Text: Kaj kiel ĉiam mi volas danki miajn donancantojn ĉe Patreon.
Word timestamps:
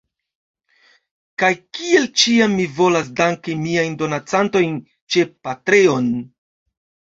Kaj 1.43 1.51
kiel 1.77 2.07
ĉiam 2.21 2.57
mi 2.61 2.65
volas 2.79 3.13
danki 3.21 3.59
miajn 3.67 3.99
donancantojn 4.01 4.83
ĉe 5.17 5.29
Patreon. 5.47 6.13